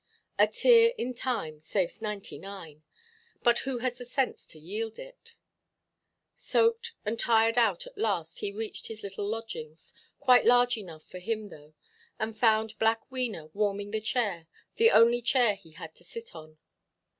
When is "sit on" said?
16.03-16.57